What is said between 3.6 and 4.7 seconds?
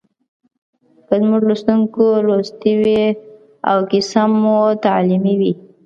او کیسه مو